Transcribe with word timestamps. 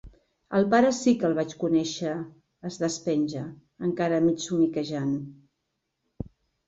Al 0.59 0.63
pare 0.73 0.87
sí 0.99 1.11
que 1.23 1.27
el 1.29 1.35
vaig 1.39 1.51
conèixer 1.63 2.15
—es 2.69 2.79
despenja, 2.85 3.45
encara 3.89 4.23
mig 4.31 4.43
somiquejant—. 4.47 5.17